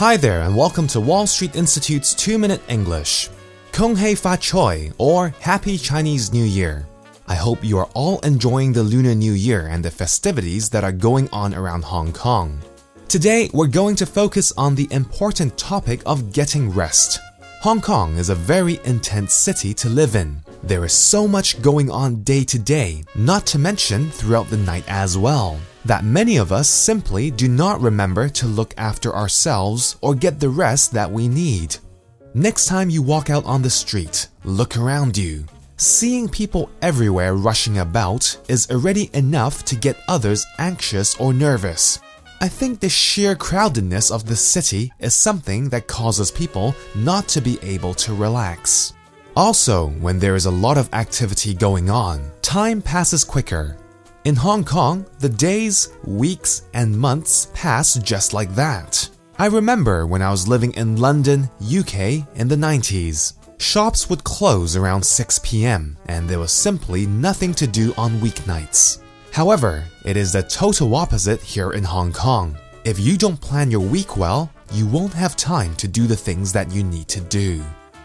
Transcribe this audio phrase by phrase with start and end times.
[0.00, 3.28] Hi there, and welcome to Wall Street Institute's 2 Minute English.
[3.70, 6.86] Kung Hei Fa Choi, or Happy Chinese New Year.
[7.28, 10.90] I hope you are all enjoying the Lunar New Year and the festivities that are
[10.90, 12.58] going on around Hong Kong.
[13.08, 17.20] Today, we're going to focus on the important topic of getting rest.
[17.60, 20.40] Hong Kong is a very intense city to live in.
[20.62, 24.84] There is so much going on day to day, not to mention throughout the night
[24.88, 30.14] as well that many of us simply do not remember to look after ourselves or
[30.14, 31.76] get the rest that we need.
[32.34, 35.44] Next time you walk out on the street, look around you.
[35.76, 42.00] Seeing people everywhere rushing about is already enough to get others anxious or nervous.
[42.42, 47.40] I think the sheer crowdedness of the city is something that causes people not to
[47.40, 48.92] be able to relax.
[49.36, 53.76] Also, when there is a lot of activity going on, time passes quicker
[54.30, 59.08] in Hong Kong, the days, weeks, and months pass just like that.
[59.40, 63.32] I remember when I was living in London, UK in the 90s.
[63.58, 69.02] Shops would close around 6 pm and there was simply nothing to do on weeknights.
[69.32, 72.56] However, it is the total opposite here in Hong Kong.
[72.84, 76.52] If you don't plan your week well, you won't have time to do the things
[76.52, 77.64] that you need to do.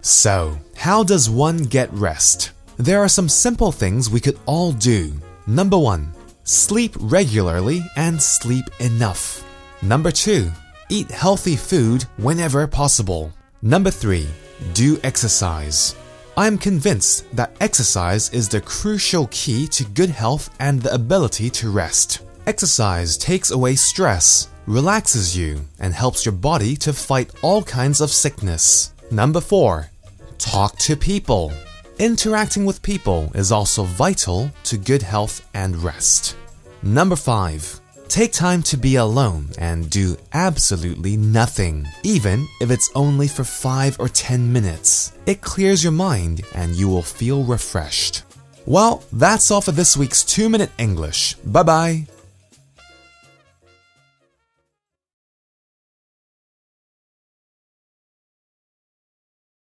[0.00, 2.52] So, how does one get rest?
[2.78, 5.12] There are some simple things we could all do
[5.48, 6.12] Number 1.
[6.42, 9.44] Sleep regularly and sleep enough.
[9.80, 10.50] Number 2.
[10.88, 13.32] Eat healthy food whenever possible.
[13.62, 14.26] Number 3.
[14.72, 15.94] Do exercise.
[16.36, 21.50] I am convinced that exercise is the crucial key to good health and the ability
[21.50, 22.22] to rest.
[22.48, 28.10] Exercise takes away stress, relaxes you, and helps your body to fight all kinds of
[28.10, 28.92] sickness.
[29.12, 29.90] Number 4.
[30.38, 31.52] Talk to people.
[31.98, 36.36] Interacting with people is also vital to good health and rest.
[36.82, 37.80] Number 5.
[38.08, 43.98] Take time to be alone and do absolutely nothing, even if it's only for 5
[43.98, 45.12] or 10 minutes.
[45.24, 48.24] It clears your mind and you will feel refreshed.
[48.66, 51.34] Well, that's all for this week's 2 Minute English.
[51.46, 52.06] Bye bye.